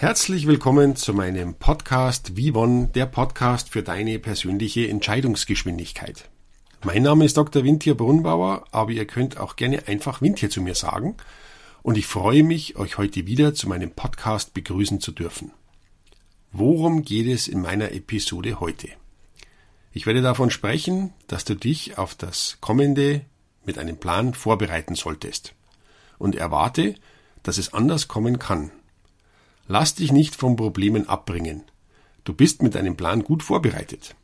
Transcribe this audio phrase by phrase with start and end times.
[0.00, 6.30] Herzlich willkommen zu meinem Podcast Vivon, der Podcast für deine persönliche Entscheidungsgeschwindigkeit.
[6.84, 7.64] Mein Name ist Dr.
[7.64, 11.16] Wintier Brunnbauer, aber ihr könnt auch gerne einfach Wintier zu mir sagen
[11.82, 15.50] und ich freue mich, euch heute wieder zu meinem Podcast begrüßen zu dürfen.
[16.52, 18.90] Worum geht es in meiner Episode heute?
[19.90, 23.22] Ich werde davon sprechen, dass du dich auf das kommende
[23.64, 25.54] mit einem Plan vorbereiten solltest
[26.18, 26.94] und erwarte,
[27.42, 28.70] dass es anders kommen kann.
[29.70, 31.62] Lass dich nicht von Problemen abbringen.
[32.24, 34.14] Du bist mit deinem Plan gut vorbereitet.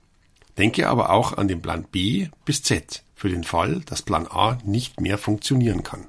[0.56, 4.56] Denke aber auch an den Plan B bis Z für den Fall, dass Plan A
[4.64, 6.06] nicht mehr funktionieren kann.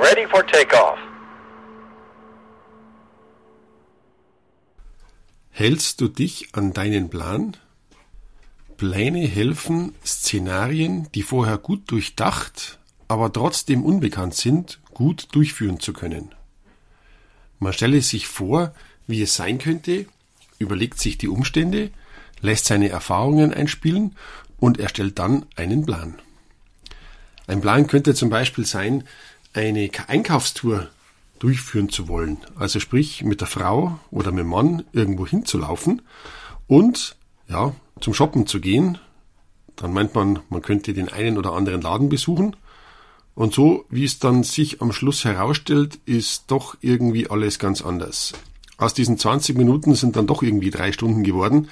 [0.00, 0.98] Ready for takeoff.
[5.50, 7.58] Hältst du dich an deinen Plan?
[8.76, 16.34] Pläne helfen, Szenarien, die vorher gut durchdacht, aber trotzdem unbekannt sind, gut durchführen zu können.
[17.58, 18.74] Man stelle sich vor,
[19.06, 20.06] wie es sein könnte,
[20.58, 21.90] überlegt sich die Umstände,
[22.40, 24.14] lässt seine Erfahrungen einspielen
[24.58, 26.18] und erstellt dann einen Plan.
[27.46, 29.04] Ein Plan könnte zum Beispiel sein,
[29.52, 30.90] eine Einkaufstour
[31.38, 36.02] durchführen zu wollen, also sprich mit der Frau oder mit dem Mann irgendwo hinzulaufen
[36.66, 37.16] und
[37.48, 38.98] ja, zum Shoppen zu gehen.
[39.76, 42.56] Dann meint man, man könnte den einen oder anderen Laden besuchen.
[43.34, 48.32] Und so, wie es dann sich am Schluss herausstellt, ist doch irgendwie alles ganz anders.
[48.78, 51.68] Aus diesen 20 Minuten sind dann doch irgendwie drei Stunden geworden.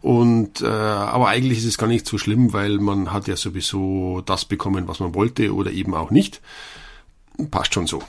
[0.00, 4.22] Und äh, aber eigentlich ist es gar nicht so schlimm, weil man hat ja sowieso
[4.24, 6.40] das bekommen, was man wollte oder eben auch nicht.
[7.50, 8.02] Passt schon so.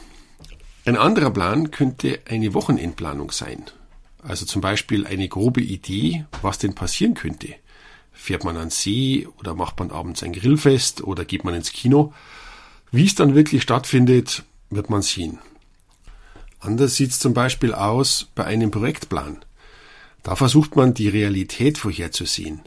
[0.85, 3.65] Ein anderer Plan könnte eine Wochenendplanung sein.
[4.21, 7.55] Also zum Beispiel eine grobe Idee, was denn passieren könnte.
[8.11, 12.13] Fährt man an See oder macht man abends ein Grillfest oder geht man ins Kino?
[12.91, 15.39] Wie es dann wirklich stattfindet, wird man sehen.
[16.59, 19.37] Anders sieht es zum Beispiel aus bei einem Projektplan.
[20.23, 22.61] Da versucht man die Realität vorherzusehen.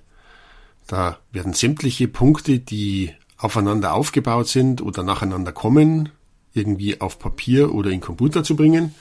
[0.86, 6.08] Da werden sämtliche Punkte, die aufeinander aufgebaut sind oder nacheinander kommen,
[6.54, 8.94] irgendwie auf Papier oder in Computer zu bringen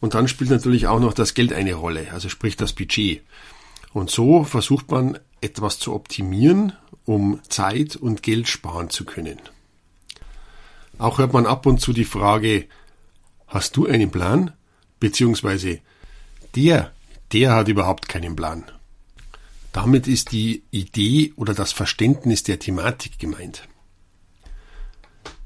[0.00, 3.22] und dann spielt natürlich auch noch das Geld eine Rolle, also sprich das Budget.
[3.92, 6.72] Und so versucht man etwas zu optimieren,
[7.04, 9.38] um Zeit und Geld sparen zu können.
[10.98, 12.66] Auch hört man ab und zu die Frage,
[13.46, 14.52] hast du einen Plan?
[15.00, 15.80] Beziehungsweise
[16.54, 16.92] der,
[17.32, 18.64] der hat überhaupt keinen Plan.
[19.72, 23.68] Damit ist die Idee oder das Verständnis der Thematik gemeint.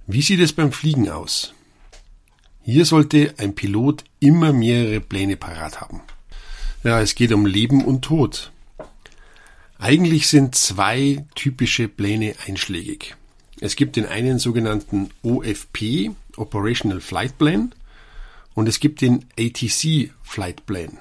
[0.07, 1.55] Wie sieht es beim Fliegen aus?
[2.65, 6.01] Hier sollte ein Pilot immer mehrere Pläne parat haben.
[6.85, 8.53] Ja, es geht um Leben und Tod.
[9.79, 13.17] Eigentlich sind zwei typische Pläne einschlägig.
[13.61, 17.75] Es gibt den einen sogenannten OFP, Operational Flight Plan,
[18.55, 20.99] und es gibt den ATC Flight Plan.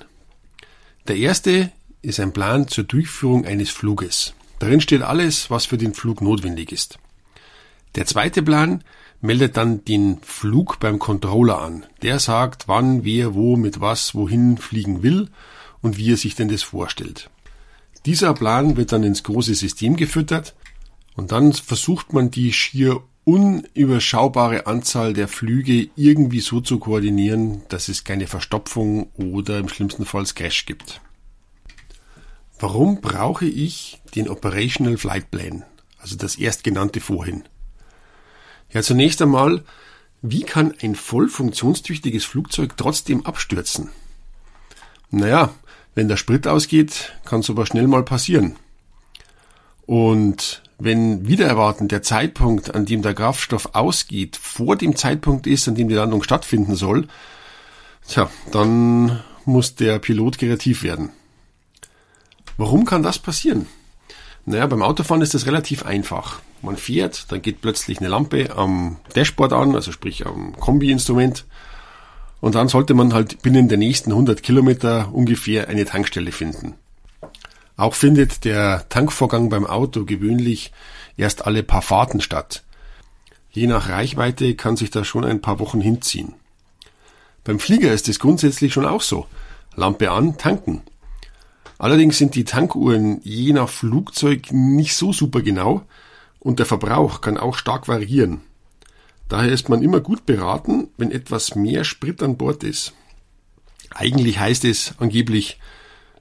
[1.08, 4.34] Der erste ist ein Plan zur Durchführung eines Fluges.
[4.58, 6.98] Darin steht alles, was für den Flug notwendig ist.
[7.96, 8.84] Der zweite Plan
[9.20, 11.86] meldet dann den Flug beim Controller an.
[12.02, 15.30] Der sagt, wann, wer, wo, mit was, wohin fliegen will
[15.82, 17.30] und wie er sich denn das vorstellt.
[18.06, 20.56] Dieser Plan wird dann ins große System gefüttert
[21.16, 27.90] und dann versucht man die schier unüberschaubare Anzahl der Flüge irgendwie so zu koordinieren, dass
[27.90, 31.02] es keine Verstopfung oder im schlimmsten Fall Crash gibt.
[32.60, 35.64] Warum brauche ich den Operational Flight Plan,
[36.00, 37.44] also das erstgenannte vorhin?
[38.74, 39.64] Ja, zunächst einmal,
[40.22, 43.90] wie kann ein voll funktionstüchtiges Flugzeug trotzdem abstürzen?
[45.10, 45.50] Naja,
[45.94, 48.56] wenn der Sprit ausgeht, kann sowas schnell mal passieren.
[49.86, 55.68] Und wenn wieder erwartend der Zeitpunkt, an dem der Kraftstoff ausgeht, vor dem Zeitpunkt ist,
[55.68, 57.08] an dem die Landung stattfinden soll,
[58.08, 61.10] tja, dann muss der Pilot kreativ werden.
[62.58, 63.68] Warum kann das passieren?
[64.46, 66.42] Naja, beim Autofahren ist das relativ einfach.
[66.62, 71.46] Man fährt, dann geht plötzlich eine Lampe am Dashboard an, also sprich am Kombi-Instrument.
[72.40, 76.76] Und dann sollte man halt binnen der nächsten 100 Kilometer ungefähr eine Tankstelle finden.
[77.78, 80.72] Auch findet der Tankvorgang beim Auto gewöhnlich
[81.18, 82.64] erst alle paar Fahrten statt.
[83.50, 86.34] Je nach Reichweite kann sich das schon ein paar Wochen hinziehen.
[87.44, 89.26] Beim Flieger ist es grundsätzlich schon auch so.
[89.76, 90.84] Lampe an, tanken.
[91.80, 95.82] Allerdings sind die Tankuhren je nach Flugzeug nicht so super genau
[96.42, 98.42] und der Verbrauch kann auch stark variieren.
[99.30, 102.94] Daher ist man immer gut beraten, wenn etwas mehr Sprit an Bord ist.
[103.92, 105.60] Eigentlich heißt es angeblich,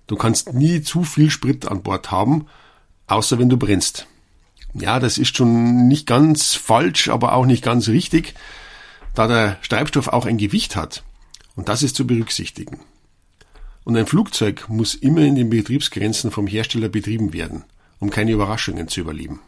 [0.07, 2.47] du kannst nie zu viel Sprit an Bord haben,
[3.07, 4.07] außer wenn du brennst.
[4.75, 8.35] Ja, das ist schon nicht ganz falsch, aber auch nicht ganz richtig,
[9.15, 11.03] da der Treibstoff auch ein Gewicht hat.
[11.57, 12.81] Und das ist zu berücksichtigen.
[13.85, 17.65] Und ein Flugzeug muss immer in den Betriebsgrenzen vom Hersteller betrieben werden,
[17.99, 19.41] um keine Überraschungen zu überleben.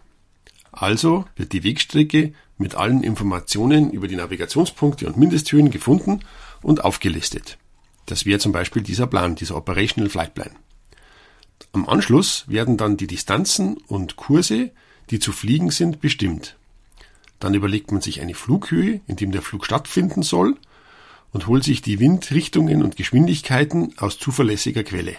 [0.72, 6.20] Also wird die Wegstrecke mit allen Informationen über die Navigationspunkte und Mindesthöhen gefunden
[6.62, 7.58] und aufgelistet.
[8.06, 10.50] Das wäre zum Beispiel dieser Plan, dieser Operational Flight Plan.
[11.72, 14.72] Am Anschluss werden dann die Distanzen und Kurse,
[15.10, 16.56] die zu fliegen sind, bestimmt.
[17.38, 20.56] Dann überlegt man sich eine Flughöhe, in dem der Flug stattfinden soll
[21.32, 25.16] und holt sich die Windrichtungen und Geschwindigkeiten aus zuverlässiger Quelle.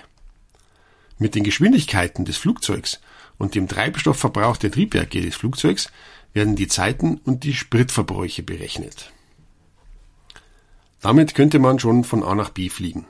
[1.17, 2.99] Mit den Geschwindigkeiten des Flugzeugs
[3.43, 5.91] und dem Treibstoffverbrauch der Triebwerke des Flugzeugs
[6.31, 9.11] werden die Zeiten und die Spritverbräuche berechnet.
[11.01, 13.05] Damit könnte man schon von A nach B fliegen.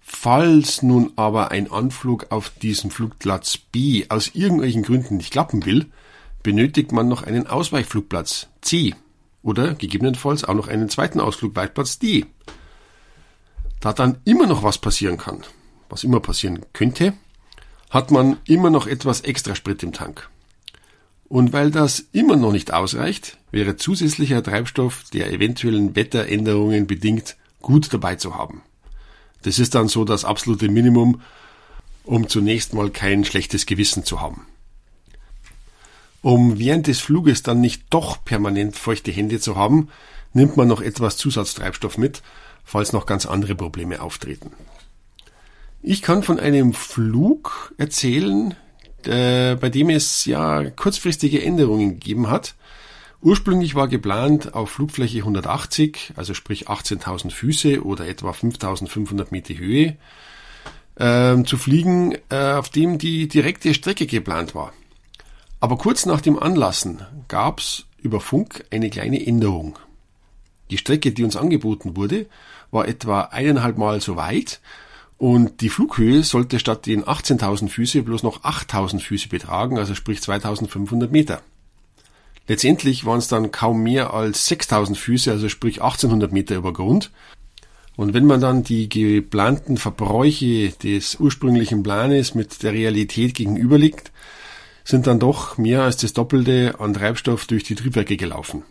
[0.00, 5.86] Falls nun aber ein Anflug auf diesen Flugplatz B aus irgendwelchen Gründen nicht klappen will,
[6.42, 8.96] benötigt man noch einen Ausweichflugplatz C
[9.44, 12.26] oder gegebenenfalls auch noch einen zweiten Ausflugweitplatz D.
[13.78, 15.44] Da dann immer noch was passieren kann,
[15.88, 17.14] was immer passieren könnte,
[17.90, 20.28] hat man immer noch etwas extra Sprit im Tank.
[21.28, 27.92] Und weil das immer noch nicht ausreicht, wäre zusätzlicher Treibstoff, der eventuellen Wetteränderungen bedingt, gut
[27.92, 28.62] dabei zu haben.
[29.42, 31.20] Das ist dann so das absolute Minimum,
[32.04, 34.46] um zunächst mal kein schlechtes Gewissen zu haben.
[36.22, 39.88] Um während des Fluges dann nicht doch permanent feuchte Hände zu haben,
[40.32, 42.22] nimmt man noch etwas Zusatztreibstoff mit,
[42.64, 44.50] falls noch ganz andere Probleme auftreten.
[45.88, 48.56] Ich kann von einem Flug erzählen,
[49.04, 52.56] äh, bei dem es ja kurzfristige Änderungen gegeben hat.
[53.22, 59.96] Ursprünglich war geplant auf Flugfläche 180, also sprich 18.000 Füße oder etwa 5.500 Meter Höhe,
[60.96, 64.72] äh, zu fliegen, äh, auf dem die direkte Strecke geplant war.
[65.60, 69.78] Aber kurz nach dem Anlassen gab's über Funk eine kleine Änderung.
[70.70, 72.26] Die Strecke, die uns angeboten wurde,
[72.72, 74.60] war etwa eineinhalb Mal so weit
[75.18, 80.20] und die Flughöhe sollte statt den 18.000 Füße bloß noch 8.000 Füße betragen, also sprich
[80.20, 81.40] 2.500 Meter.
[82.48, 87.10] Letztendlich waren es dann kaum mehr als 6.000 Füße, also sprich 1800 Meter über Grund.
[87.96, 94.12] Und wenn man dann die geplanten Verbräuche des ursprünglichen Planes mit der Realität gegenüberlegt,
[94.84, 98.62] sind dann doch mehr als das Doppelte an Treibstoff durch die Triebwerke gelaufen.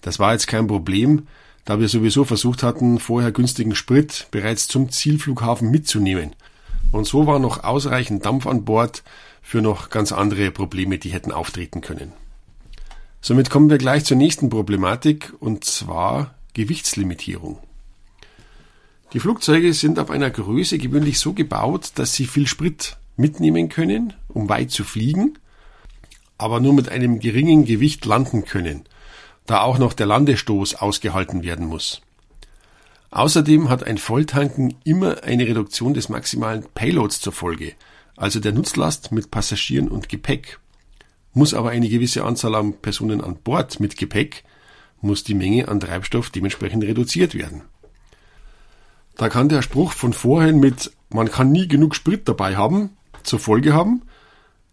[0.00, 1.26] Das war jetzt kein Problem,
[1.68, 6.34] da wir sowieso versucht hatten, vorher günstigen Sprit bereits zum Zielflughafen mitzunehmen.
[6.92, 9.02] Und so war noch ausreichend Dampf an Bord
[9.42, 12.14] für noch ganz andere Probleme, die hätten auftreten können.
[13.20, 17.58] Somit kommen wir gleich zur nächsten Problematik, und zwar Gewichtslimitierung.
[19.12, 24.14] Die Flugzeuge sind auf einer Größe gewöhnlich so gebaut, dass sie viel Sprit mitnehmen können,
[24.28, 25.34] um weit zu fliegen,
[26.38, 28.84] aber nur mit einem geringen Gewicht landen können–
[29.48, 32.02] da auch noch der Landestoß ausgehalten werden muss.
[33.10, 37.72] Außerdem hat ein Volltanken immer eine Reduktion des maximalen Payloads zur Folge,
[38.14, 40.60] also der Nutzlast mit Passagieren und Gepäck.
[41.32, 44.44] Muss aber eine gewisse Anzahl an Personen an Bord mit Gepäck,
[45.00, 47.62] muss die Menge an Treibstoff dementsprechend reduziert werden.
[49.16, 52.90] Da kann der Spruch von vorhin mit man kann nie genug Sprit dabei haben,
[53.22, 54.02] zur Folge haben,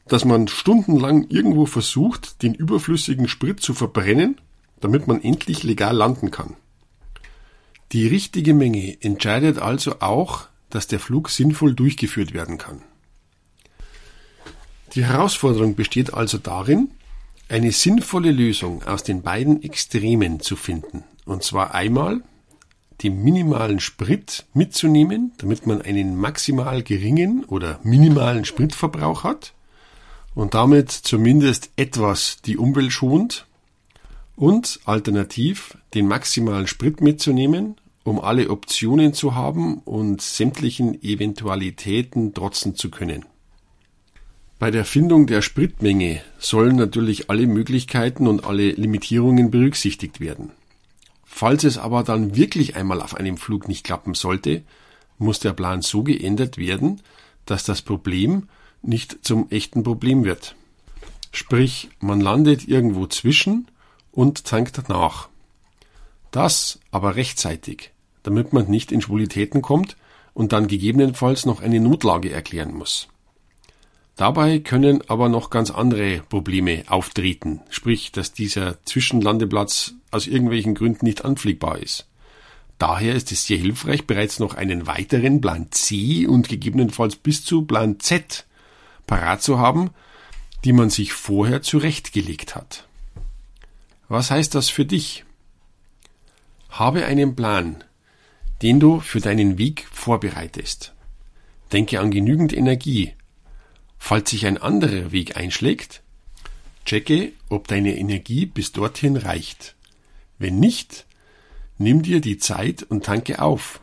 [0.10, 4.42] dass man stundenlang irgendwo versucht, den überflüssigen Sprit zu verbrennen
[4.80, 6.56] damit man endlich legal landen kann.
[7.92, 12.82] Die richtige Menge entscheidet also auch, dass der Flug sinnvoll durchgeführt werden kann.
[14.96, 16.90] Die Herausforderung besteht also darin,
[17.50, 21.04] eine sinnvolle Lösung aus den beiden Extremen zu finden.
[21.26, 22.22] Und zwar einmal
[23.04, 29.54] den minimalen Sprit mitzunehmen, damit man einen maximal geringen oder minimalen Spritverbrauch hat
[30.34, 33.48] und damit zumindest etwas die Umwelt schont
[34.36, 42.76] und alternativ den maximalen Sprit mitzunehmen, um alle Optionen zu haben und sämtlichen Eventualitäten trotzen
[42.76, 43.26] zu können.
[44.60, 50.52] Bei der Findung der Spritmenge sollen natürlich alle Möglichkeiten und alle Limitierungen berücksichtigt werden.
[51.26, 54.64] Falls es aber dann wirklich einmal auf einem Flug nicht klappen sollte,
[55.18, 57.02] muss der Plan so geändert werden,
[57.46, 58.48] dass das Problem
[58.82, 60.56] nicht zum echten Problem wird.
[61.32, 63.68] Sprich, man landet irgendwo zwischen
[64.16, 65.30] und tankt nach.
[66.32, 67.92] Das aber rechtzeitig,
[68.24, 69.96] damit man nicht in Schwulitäten kommt
[70.34, 73.08] und dann gegebenenfalls noch eine Notlage erklären muss.
[74.16, 81.06] Dabei können aber noch ganz andere Probleme auftreten, sprich, dass dieser Zwischenlandeplatz aus irgendwelchen Gründen
[81.06, 82.08] nicht anfliegbar ist.
[82.78, 87.64] Daher ist es sehr hilfreich, bereits noch einen weiteren Plan C und gegebenenfalls bis zu
[87.64, 88.46] Plan Z
[89.06, 89.92] parat zu haben,
[90.64, 92.88] die man sich vorher zurechtgelegt hat.
[94.08, 95.26] Was heißt das für dich?
[96.70, 97.84] Habe einen Plan,
[98.62, 100.94] den du für deinen Weg vorbereitest.
[101.72, 103.14] Denke an genügend Energie,
[104.08, 106.04] Falls sich ein anderer Weg einschlägt,
[106.86, 109.76] checke, ob deine Energie bis dorthin reicht.
[110.38, 111.08] Wenn nicht,
[111.80, 113.82] nimm dir die Zeit und tanke auf.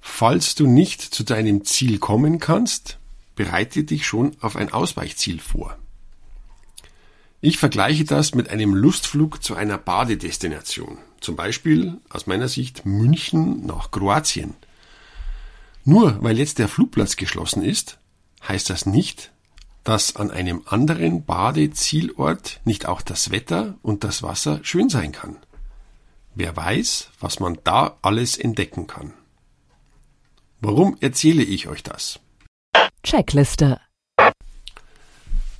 [0.00, 2.98] Falls du nicht zu deinem Ziel kommen kannst,
[3.36, 5.76] bereite dich schon auf ein Ausweichziel vor.
[7.42, 13.64] Ich vergleiche das mit einem Lustflug zu einer Badedestination, zum Beispiel aus meiner Sicht München
[13.64, 14.54] nach Kroatien.
[15.84, 17.98] Nur weil jetzt der Flugplatz geschlossen ist,
[18.46, 19.32] heißt das nicht,
[19.84, 25.36] dass an einem anderen Badezielort nicht auch das Wetter und das Wasser schön sein kann.
[26.34, 29.14] Wer weiß, was man da alles entdecken kann.
[30.60, 32.20] Warum erzähle ich euch das?
[33.02, 33.80] Checkliste.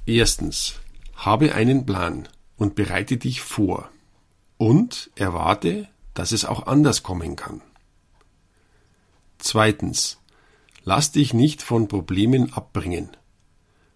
[0.05, 0.80] Erstens,
[1.21, 3.89] habe einen Plan und bereite dich vor
[4.59, 7.63] und erwarte, dass es auch anders kommen kann.
[9.39, 10.21] Zweitens,
[10.85, 13.11] Lass dich nicht von Problemen abbringen.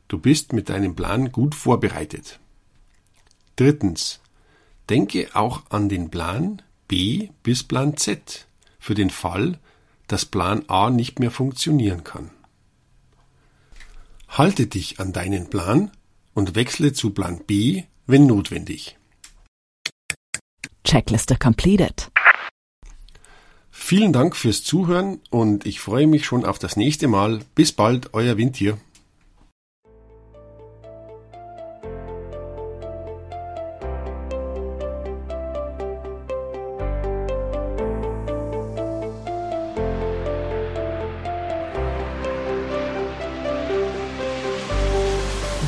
[0.09, 2.41] Du bist mit deinem Plan gut vorbereitet.
[3.57, 4.21] Drittens.
[4.91, 8.47] Denke auch an den Plan B bis Plan Z
[8.79, 9.59] für den Fall,
[10.09, 12.31] dass Plan A nicht mehr funktionieren kann.
[14.29, 15.91] Halte dich an deinen Plan
[16.35, 18.97] und wechsle zu Plan B, wenn notwendig.
[20.85, 22.11] Checkliste completed.
[23.71, 27.41] Vielen Dank fürs Zuhören und ich freue mich schon auf das nächste Mal.
[27.55, 28.79] Bis bald, euer Windtier.